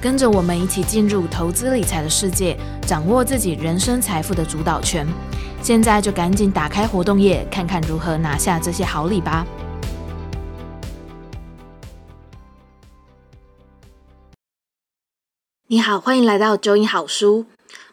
[0.00, 5.06] 跟着我们一起进入投资理财的世界，掌握自己人生财富的主导权。
[5.62, 9.46] 现在就赶紧打开活动页，看看如何拿下这些好礼吧。
[15.68, 17.46] 你好，欢迎来到九影好书。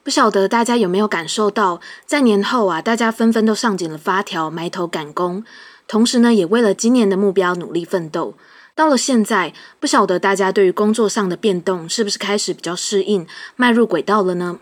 [0.03, 5.43] 不晓得大家有没有感受到，在年后啊，大家纷纷都上紧了发条，埋头赶工，
[5.87, 8.35] 同时呢，也为了今年的目标努力奋斗。
[8.75, 14.59] 到了现在，不晓得大家对于工作上的变动是不是开始比较适应，迈入轨道了呢？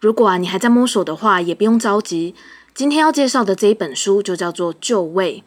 [0.00, 2.34] 如果啊你还在摸索的话，也不用着急。
[2.74, 5.44] 今天要介绍的这一本书就叫做《就位》，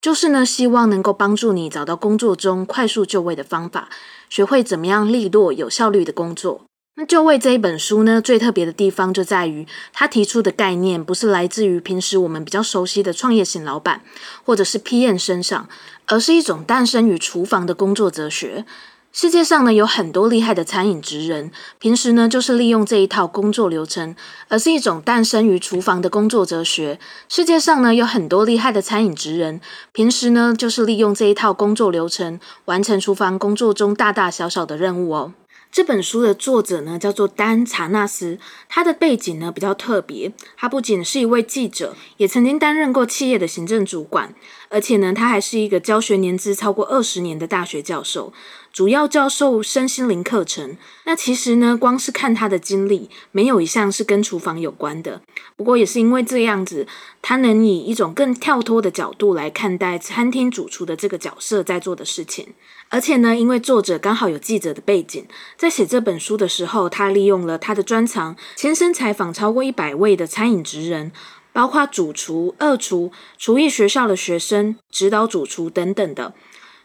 [0.00, 3.88] 就是呢希望能够帮助你找到工作中快速就位的方法，
[4.28, 6.64] 学会怎么样利落有效率的工作。
[6.96, 14.02] 那《就位》这一本书呢，最特别的地方就在于，它提出的概念不是来自于平时我们比较熟悉的创业型老板
[14.44, 15.68] 或者是 PM 身上。
[16.10, 18.66] 而是一种诞生于厨房的工作哲学。
[19.12, 24.16] 世界上呢有很多厉害的餐饮职人，平时呢就是利用这一套工作流程，
[24.48, 26.98] 而是一种诞生于厨房的工作哲学。
[27.28, 29.60] 世界上呢有很多厉害的餐饮职人，
[29.92, 35.32] 平时呢就是利用这一套工作流程，完成厨房工作中大大小小的任务哦。
[35.72, 38.38] 这本书的作者呢叫做丹·查纳斯，
[38.68, 44.34] 他的背景呢比较特别，他不仅是一位记者，也曾经担任过企业的行政主管。
[44.68, 48.32] 而且呢，他还是一个教学年资超过二十年的大学教授，
[48.72, 50.76] 主要教授身心灵课程。
[51.04, 55.20] 那其实呢，光是看他的经历，没有一项是跟厨房有关的。
[55.56, 56.86] 不过也是因为这样子，
[57.20, 62.48] 他能以一种更跳脱的角度来看待餐厅主厨的这个角色在做的事情。
[62.88, 65.26] 而且呢，因为作者刚好有记者的背景，
[65.56, 71.12] 在写这本书的时候，他利用了他的专长，亲身采访超过一百位的餐饮职人。
[71.52, 76.32] 包括主厨、二厨、厨艺学校的学生、指导主厨等等的，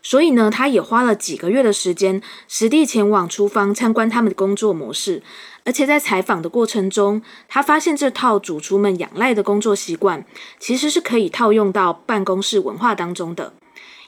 [0.08, 5.24] 所以呢，他也花了几个月的时间，实地前往厨房参观他们的工作模式，
[5.64, 10.24] 而且在采访的过程中，他发现这套主厨们仰赖的工作习惯，
[10.60, 13.54] 其实是可以套用到办公室文化当中的。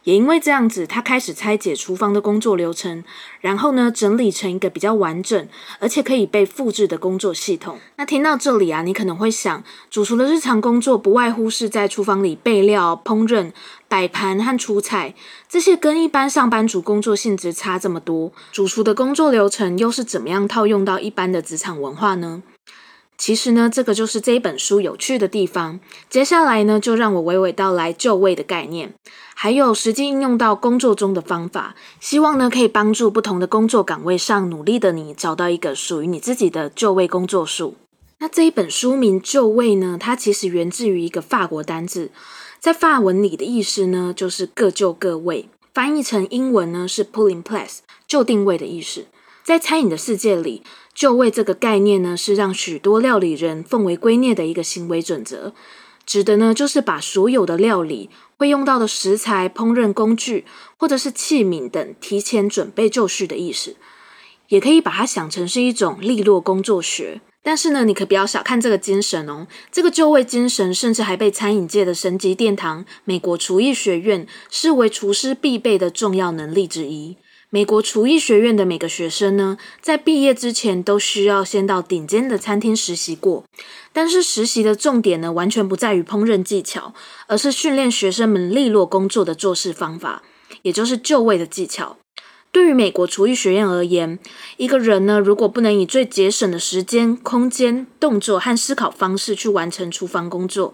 [0.03, 3.03] 也因为这样子，他开始拆解厨房的工作流程，
[3.41, 5.47] 然后呢，整理成一个比较完整，
[5.79, 7.77] 而且可以被复制的工作系统。
[7.97, 13.51] 那听到这里啊，你可能会想，主厨的日常工作不外乎是在厨房里备料、烹饪、
[13.89, 15.13] 摆盘和出菜，
[15.49, 22.43] 这些跟一般上班族工作性质差这么多，主厨的工作流程又是怎么样套用到一般的职场文化呢？
[23.17, 25.79] 其实呢，这个就是这一本书有趣的地方。
[26.09, 28.93] 接下来呢，就让我娓娓道来就位的概念，
[29.33, 31.75] 还有实际应用到工作中的方法。
[31.99, 37.75] 希望呢，可以帮助不同的工作岗位上努力的你，找到一个属于你自己的就位工作术。
[38.19, 42.11] 那这一本书名“就位”呢，它其实源自于一个法国单字，
[42.59, 45.49] 在法文里的意思呢，就是各就各位。
[45.73, 49.05] 翻译成英文呢，是 “put in place”，就定位的意思。
[49.43, 50.63] 在餐饮的世界里，
[50.97, 55.53] 就位这个概念呢，是让许多料理人奉为圭臬的一个行为准则，
[56.07, 60.43] 指的呢就是把所有的料理会用到的食材、烹饪工具
[60.75, 63.75] 或者是器皿等提前准备就绪的意思，
[64.47, 67.21] 也可以把它想成是一种利落工作学。
[67.43, 77.17] 但是呢，你可不要小看这个精神哦，这个就位精神甚至还被餐饮界的神级殿堂美国厨艺学院视为厨师必备的重要能力之一。
[77.49, 83.45] 美国厨艺学院的每个学生呢，在毕业之前都需要先到顶尖的餐厅实习过。
[83.93, 86.93] 但是实习的重点呢，完全不在于烹饪技巧，
[87.27, 90.23] 而是训练学生们利落工作的做事方法，
[90.63, 91.95] 也就是就位的技巧。
[92.51, 94.19] 对于美国厨艺学院而言，
[94.57, 100.73] 一个人呢，如果不能以最节省的时间、空间、动作和思考方式去完成厨房工作，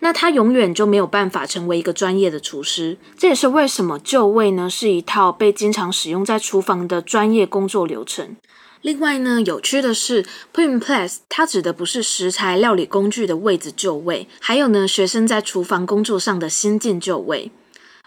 [0.00, 2.98] 那他永远就没有办法成为一个专业的厨师。
[3.16, 8.36] 这也是为什么就位呢是一套被经常使用在厨房的专业工作流程。
[8.82, 10.22] 另外呢，有趣的是
[10.54, 17.50] ，Put in place 它指的不是食材料理工具的位置就位，还有呢，学生在厨房工作上的新进就位。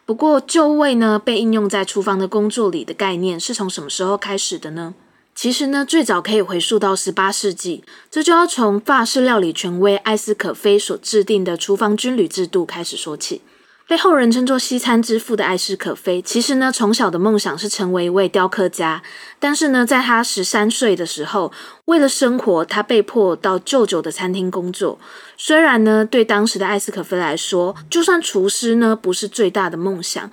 [0.05, 4.95] 不过，就位呢被应用在厨房的工作里的概念是从什么时候开始的呢？
[5.43, 13.41] 其实呢，最早可以回溯到十八世纪，这就要从法式料理权威艾斯可菲所制定的厨房军旅制度开始说起。
[13.85, 19.03] 被后人称作西餐之父的艾斯可菲，其实呢，从小的梦想是成为一位雕刻家。
[19.37, 21.51] 但是呢，在他十三岁的时候，
[21.83, 24.97] 为了生活，他被迫到舅舅的餐厅工作。
[25.35, 30.31] 虽然呢，对当时的艾斯可菲来说，就算厨师呢不是最大的梦想，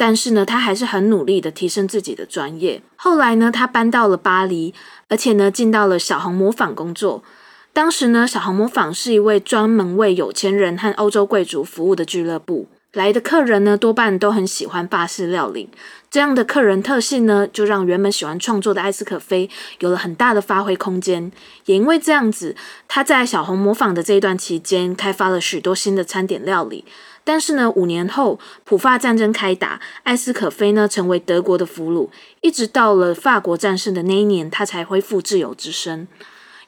[0.00, 2.80] 但是呢，他还是很努力的提升自己的专业。
[2.96, 4.72] 后来呢，他搬到了巴黎，
[5.08, 7.22] 而且呢，进到了小红模仿工作。
[7.74, 12.66] 当时呢，小红模仿是一位专门为有钱人和欧洲贵族服务的俱乐部。
[12.94, 15.68] 来的客人呢，多半都很喜欢法式料理。
[16.10, 19.50] 这样的客人特性呢，就让原本喜欢创作的艾斯可菲
[19.80, 21.30] 有了很大的发挥空间。
[21.66, 22.56] 也因为这样子，
[22.88, 26.86] 他在小红模仿的这一段期间，开发了许多新的餐点料理。
[27.32, 32.08] 但是呢，五年后普法战争开打，艾斯可菲呢成为德国的俘虏，
[32.40, 36.08] 一直到了法国战胜的那一年，他才恢复自由之身。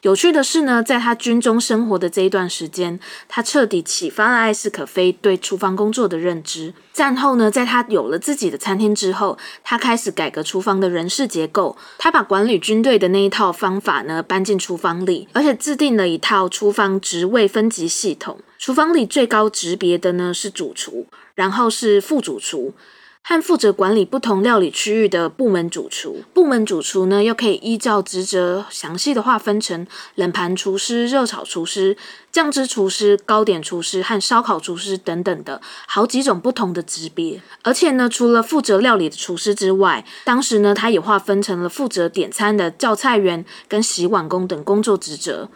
[0.02, 6.74] 有趣的是呢，在他军中生活的这一段时间，他彻底启发了艾斯可菲对厨房工作的认知。
[6.92, 11.76] 战后呢，在他有了自己的餐厅之后，他开始改革厨房的人事结构。
[11.98, 18.40] 他把管理军队的那一套方法呢搬进厨房里，而且制定了一套厨房职位分级系统。
[18.58, 21.06] 厨房里最高级别的呢是主厨，
[21.36, 22.74] 然后是副主厨。
[23.24, 29.86] 和负责管理不同料理区域的部门主厨，部门主厨呢又可以依照职责详细的划分成
[30.16, 31.96] 冷盘厨师、热炒厨师、
[32.32, 37.40] 酱汁厨师、糕点厨师和烧烤厨师等等的好几种不同的职别。
[37.62, 45.48] 而且呢，除了负责料理的厨师之外，当时呢，他也划分成了负责点餐的叫菜员跟洗碗工等工作职责。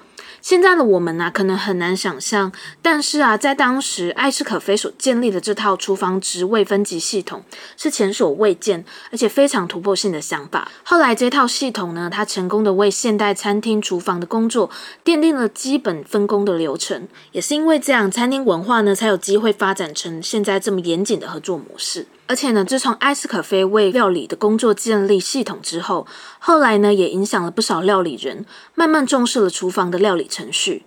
[0.46, 7.42] 现在的我们呢、可能很难想象，但是啊，在当时，艾斯可菲所建立的这套厨房职位分级系统
[7.76, 10.70] 是前所未见，而且非常突破性的想法。
[10.84, 14.70] 后来，这套系统呢，它成功的为现代餐厅厨房的工作
[15.04, 17.08] 奠定了基本分工的流程。
[17.32, 22.06] 也是因为这样，餐厅文化呢，才有机会发展成现在这么严谨的合作模式。
[22.28, 26.06] 而且呢，自从艾斯可菲为料理的工作建立系统之后，
[26.38, 28.44] 后来呢，也影响了不少料理人，
[28.74, 30.84] 慢慢重视了厨房的料理程序。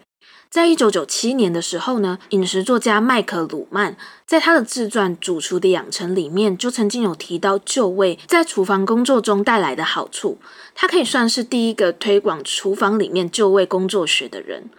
[0.49, 3.95] 在一九九七年的时候呢，饮食作家麦克鲁曼
[4.25, 10.39] 在他的自传《主厨的养成》里面，就曾经有提到就位在厨房工作中带来的好处。
[10.73, 14.69] 他可以算是第一个推广厨房里面就位工作学的人。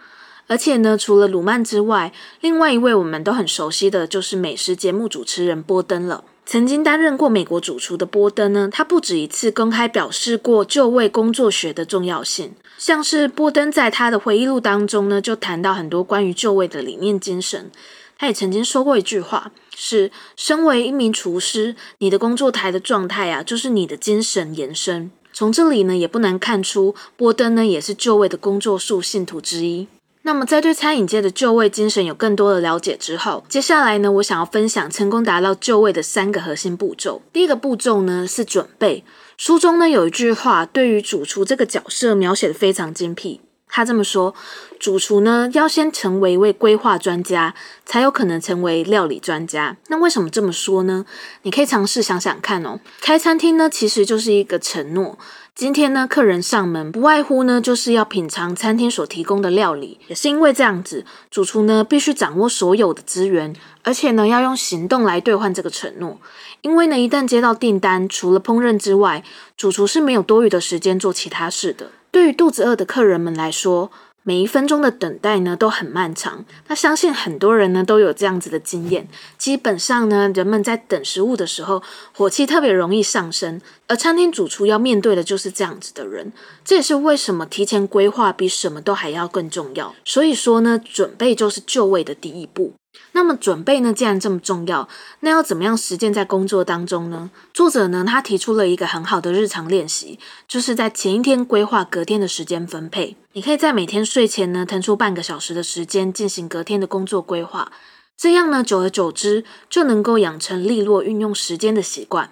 [0.47, 2.11] 而且呢，除了鲁曼之外，
[2.41, 6.25] 另外一位我们都很熟悉的就是美食节目主持人波登了。
[6.45, 12.53] 曾经担任过美国主厨的波登呢，他不止一次公开表示过就位工作学的重要性。
[12.77, 17.71] 像是波登在他的回忆录当中呢，就谈到很多关于就位的理念精神。
[18.17, 25.09] 他也曾经说过一句话，是身为一名厨师，你的工作台的状态啊，就是你的精神延伸。
[25.31, 29.87] 从这里呢，也不难看出，波登呢也是就位的工作术信徒之一。
[30.23, 37.23] 那么，在对餐饮界的就位精神有更多的了解之后，接下来呢，我想要分享成功达到就位的三个核心步骤。
[37.33, 39.03] 第一个步骤呢是准备。
[39.35, 43.41] 书中呢有一句话，对于主厨这个角色描写的非常精辟。
[43.73, 44.35] 他这么说：
[44.79, 47.55] 主厨呢要先成为一位规划专家，
[47.85, 49.77] 才有可能成为料理专家。
[49.87, 51.05] 那为什么这么说呢？
[51.43, 52.79] 你可以尝试想想看哦。
[52.99, 55.17] 开餐厅呢，其实就是一个承诺。
[55.53, 59.99] 今天呢，客人上门，不外乎呢就是要品尝餐厅所提供的料理。
[60.07, 63.53] 也是因为这样子，主厨呢必须掌握所有的资源，
[63.83, 66.19] 而且呢要用行动来兑换这个承诺。
[66.61, 69.23] 因为呢，一旦接到订单，除了烹饪之外，
[69.57, 71.91] 主厨是没有多余的时间做其他事的。
[72.09, 73.91] 对于肚子饿的客人们来说，
[74.23, 79.07] 每一分钟的等待呢都很漫长，那相信很多人呢都有这样子的经验。
[79.37, 81.81] 基本上呢，人们在等食物的时候，
[82.15, 86.31] 火气特别容易上升，而餐厅主厨要面对的就是这样子的人。
[86.63, 89.95] 这也是为什么提前规划比什么都还要更重要。
[90.05, 92.73] 所以说呢，准备就是就位的第一步。
[93.13, 94.87] 那么准备呢，既然这么重要，
[95.21, 97.29] 那要怎么样实践在工作当中呢？
[97.53, 103.15] 作者呢，他提出了一个很好的日常练习，就是在前一天规划隔天的时间分配。
[103.33, 107.71] 你可以在每天睡前呢，腾出半个小时的时间进行隔天的工作规划。
[108.17, 112.31] 这样呢，久而久之就能够养成利落运用时间的习惯。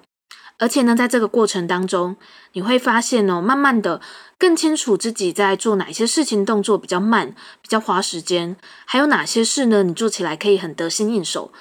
[0.60, 2.16] 而且呢，在这个过程当中，
[2.54, 4.00] 你会发现哦，慢慢的
[4.38, 11.52] 更清楚自己在做哪些事情，动作比较慢，比较花时间，还有哪些事呢，你做起来可以很得心应手。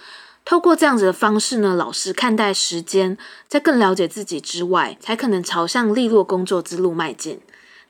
[0.45, 7.41] 透过这样子的方式呢，老实看待时间，在更了解自己之外，才可能朝向利落工作之路迈进。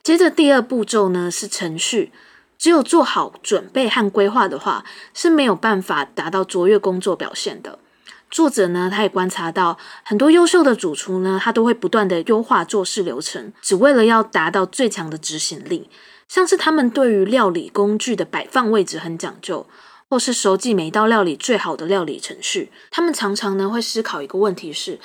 [0.03, 2.13] 接着第二步骤呢，是程序，
[2.59, 4.85] 只有做好准备和规划的话，
[5.15, 7.79] 是没有办法达到卓越工作表现的。
[8.31, 15.89] 作者呢，他也观察到很多优秀的主厨呢，他都会不断的优化做事流程，只为了要达到最强的执行力。
[16.29, 19.67] 像是他们对于料理工具的摆放位置很讲究，
[20.11, 22.71] 或是熟记每一道料理最好的料理程序。
[22.91, 25.01] 他们常常呢会思考一个问题是，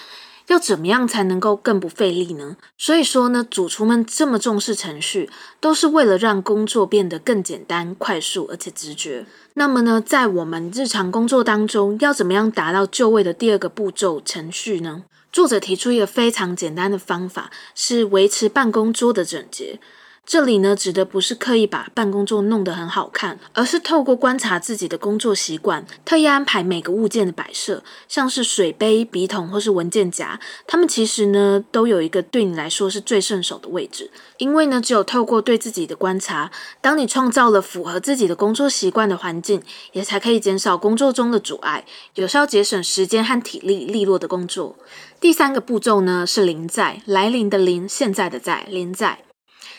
[0.47, 2.57] 要怎么样才能够更不费力呢？
[2.77, 9.25] 所以说呢，主厨们这么重视程序，都是为了让工作变得更简单、快速而且直觉。
[9.53, 15.03] 那么呢，在我们日常工作当中，要怎么样达到就位的第二个步骤程序呢？
[15.31, 19.79] 作者提出一个非常简单的方法，是维持办公桌的整洁。
[20.25, 34.09] 这里呢，指的不是刻意把办公桌弄得很好看，而是透过观察自己的工作习惯，特意安排每个物件的摆设，像是水杯、笔筒或是文件夹，它们其实呢都有一个对你来说是最顺手的位置。
[34.37, 36.49] 因为呢，只有透过对自己的观察，
[36.81, 39.61] 当你创造了符合自己的工作习惯的环境，
[39.91, 44.77] 也才可以减少工作中的阻碍，有效节省时间和体力，利落的工作。
[45.19, 49.19] 第三个步骤呢是临在，来临的临，现在的在，临在。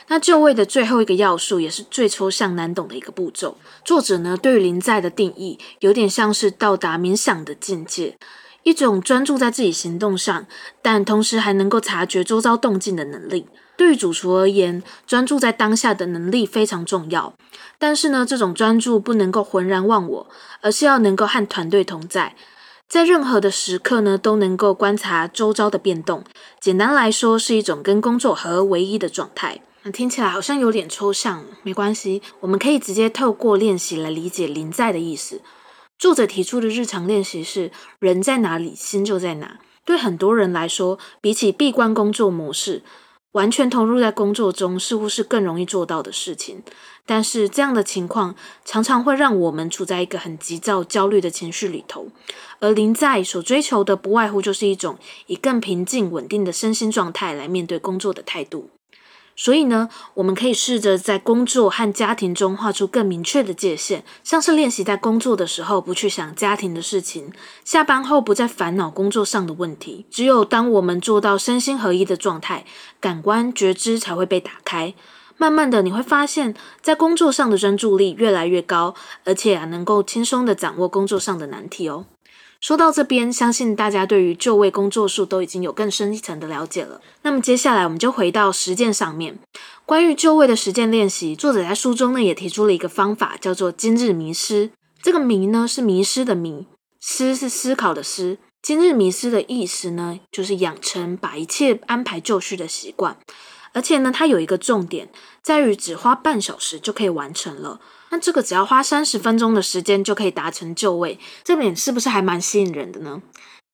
[0.09, 3.57] 那就位的最后一个要素，也是最抽象难懂的一个步骤。
[3.85, 8.17] 作者呢，对于临在的定义，有点像是到达冥想的境界，
[8.62, 10.47] 一种专注在自己行动上，
[10.83, 13.47] 但同时还能够察觉周遭动静的能力。
[13.76, 17.35] 对于主厨而言，专注在当下的能力非常重要。
[17.79, 20.26] 但是呢，这种专注不能够浑然忘我，
[20.61, 22.37] 而是要能够和团队同在，
[22.88, 26.23] 在任何的时刻呢，都能够观察周遭的变动。
[26.61, 29.61] 简单来说，是一种跟工作合而为一的状态。
[29.87, 35.43] 那听起来好像有点抽象，没关系，我们可以直接透过练习来理解“临在”的意思。
[35.99, 39.59] 作者提出的日常练习是：人在哪里，心就在哪。
[39.85, 42.83] 对很多人来说，比起闭关工作模式，
[43.33, 46.62] 完全投入在工作中，似乎是更容易做到的事情。
[47.05, 52.09] 但是这样的情况常常会让我们处在一个很急躁、焦虑的情绪里头。
[52.61, 58.71] 而临在所追求的，不外乎就是一种以更平静、稳定的身心状态来面对工作的态度。
[59.37, 67.33] 所以呢，我们可以试着在工作和家庭中画出更明确的界限，像是练习在工作的时候不去想家庭的事情，
[67.64, 70.07] 下班后不再烦恼工作上的问题。
[70.11, 72.64] 只有当我们做到身心合一的状态，
[73.00, 74.95] 感官觉知才会被打开。
[75.37, 82.07] 慢慢的，你会发现在工作上的专注力越来越高，而且啊，能够轻松的掌握工作上的难题哦。
[82.64, 86.99] 说到这边，相信大家对于就位工作术都已经有更深一层的了解了。
[87.21, 89.38] 那么接下来，我们就回到实践上面。
[89.85, 94.71] 关于就位的实践练习，作者在书中呢也提出了一个方法，叫做“今日迷失”。
[95.02, 96.66] 这个“迷”呢是迷失的“迷
[97.02, 98.38] ”，“思”是思考的“思”。
[98.64, 103.18] 今日迷失的意思呢，就是养成把一切安排就绪的习惯。
[103.75, 105.11] 而且呢，它有一个重点，
[105.42, 107.80] 在于只花半小时就可以完成了。
[108.14, 113.21] 那这个只要花三十分钟的时间就可以达成就位，这点是不是还蛮吸引人的呢？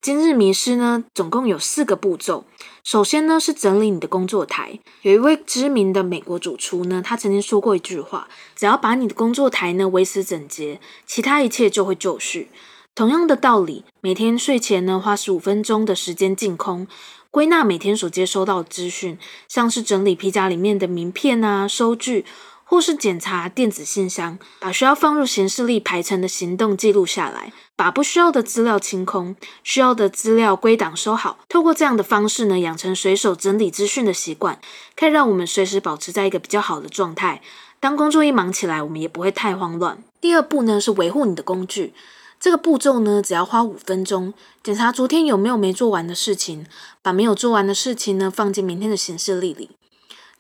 [0.01, 2.47] 今日迷失呢，总共有四个步骤。
[2.83, 4.79] 首先呢，是整理你的工作台。
[5.03, 12.49] 有一位知名的美国主厨呢，他曾经说过一句话：只要把你的工作台呢维持整洁，其他一切就会就绪。
[12.95, 16.89] 同样的道理，每天睡前呢，花十五分钟的时间净空。
[17.31, 19.17] 归纳每天所接收到的资讯，
[19.47, 22.25] 像是整理皮夹里面的名片啊、收据，
[22.71, 29.35] 或是检查电子信箱，把需要放入行事历排程的行动记录下来，把不需要的资料清空，
[29.65, 31.41] 需要的资料归档收好。
[31.49, 34.61] 透过这样的方式呢，养成随手整理资讯的习惯，
[34.95, 37.43] 可以让我们随时保持在一个比较好的状态。
[37.81, 40.01] 当工作一忙起来，我们也不会太慌乱。
[40.21, 41.93] 第二步呢，是维护你的工具。
[42.39, 46.65] 这个步骤呢，只要花五分钟，检查昨天有没有没做完的事情，
[47.03, 49.71] 把没有做完的事情呢放进明天的行事历里。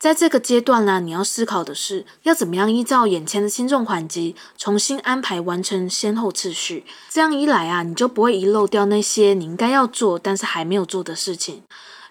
[0.01, 6.87] 在这个阶段呢，你要思考的是，要怎么样依照眼前的轻重缓急，重新安排完成先后次序。
[7.11, 11.65] 这样一来啊，你就不会遗漏掉那些你应该要做但是还没有做的事情，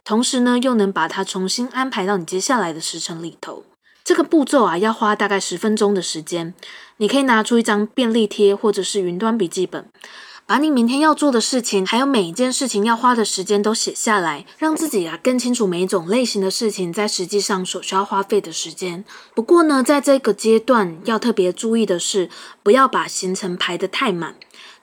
[0.04, 3.64] 同时呢，又能把它重新安排到你接下来的时程里头。
[4.04, 6.54] 这个步骤啊，要花大概十分钟的时间。
[6.98, 9.90] 你可以拿出一张便利贴或者是云端笔记本，
[10.50, 19.06] 把你明天要做的事情，还有每一件事情要花的时间都写下来，让自己啊更清楚每一种类型的事情在实际上所需要花费的时间。
[19.36, 22.32] 不过呢，在这个阶段要特别注意的是，
[22.64, 24.38] 不要把行程排得太满。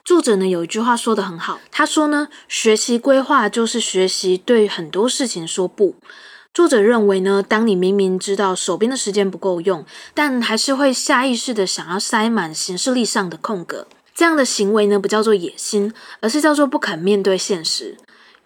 [0.05, 5.95] 作者呢有一句话说得很好，他说呢，学习规划就是学习对很多事情说不。
[6.53, 13.85] 作者认为呢，当你明明知道手边的时间不够用，但还是会下意识的想要塞满行事历上的空格，
[14.17, 17.95] 这样的行为呢，不叫做野心，而是叫做不肯面对现实。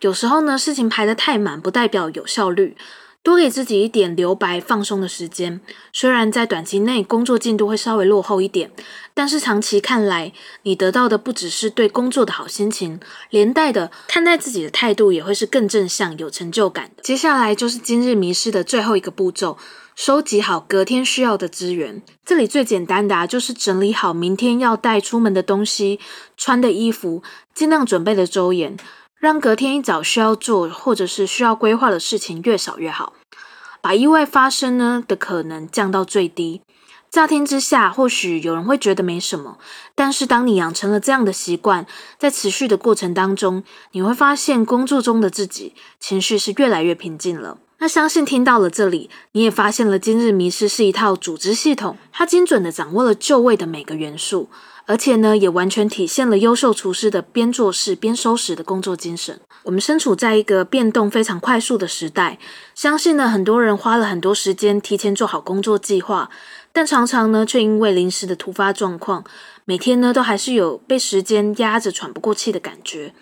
[0.02, 2.76] 有时候呢，事情排得太满，不代表有效率。
[3.24, 5.62] 多给自己一点留白、放松的时间，
[5.94, 8.72] 虽然在短期内工作进度会稍微落后一点，
[9.14, 13.00] 但是长期看来，你得到的不只是对工作的好心情，
[13.30, 17.04] 连带的看待自己的态度也会是更正向、有成就感的。
[17.04, 19.58] 接下来就是今日迷失的最后一个步骤：
[19.96, 22.02] 收集好隔天需要的资源。
[22.26, 26.00] 这里最简单的啊，就是整理好明天要带出门的东西、
[26.38, 27.22] 穿的衣服，
[27.54, 28.78] 尽量准备的周延。
[29.20, 33.14] 让隔天一早需要做或者是需要规划的事情越少越好，
[33.80, 36.62] 把意外发生呢的可能降到最低。
[37.12, 39.60] 乍听之下，或许有人会觉得没什么，
[39.94, 41.86] 但是当你养成了这样的习惯，
[42.18, 47.60] 在持续的过程当中，你会发现工作中的自己情绪是越来越平静了。
[47.82, 54.50] 那相信听到了这里，你也发现了今日迷失是一套组织系统，它精准地掌握了就位的每个元素。
[54.86, 59.40] 而且呢，也完全体现了优秀厨师的边做事边收拾的工作精神。
[59.64, 62.38] 我们身处在一个变动非常快速的时代，
[62.76, 66.30] 相信呢，很多人花了很多时间提前做好工作计划，
[66.72, 69.24] 但常常呢，却因为临时的突发状况，
[69.66, 73.16] 每天呢，都还是有被时间压着喘不过气的感觉。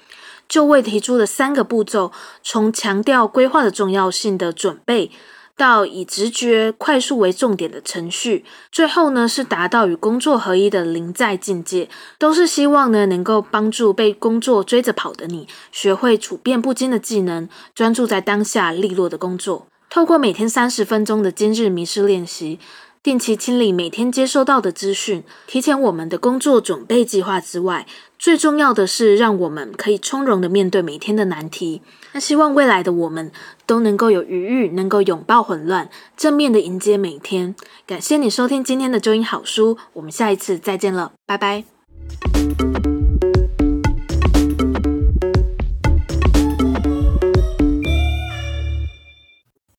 [0.50, 2.12] 就位提出的三个步骤，
[2.44, 5.12] 从强调规划的重要性的准备。
[5.56, 19.68] 到以直觉快速为重点的程序，最后呢，是达到与工作合一的临在境界，都是希望呢，能够帮助被工作追着跑的你，学会处变不惊的技能，专注在当下利落的工作。
[19.90, 22.58] 透过每天三十分钟的今日迷失练习。
[23.02, 27.88] 定期清理每天接收到的资讯，提前我们的工作准备计划之外，
[28.18, 31.82] 最重要的是让我们可以从容的面对每天的难题。
[32.12, 33.32] 那希望未来的我们
[33.66, 37.56] 都能够有余裕，能够拥抱混乱，正面的迎接每天。
[37.88, 41.64] 感谢你收听今天的周音好书，我们下一次再见了，拜拜。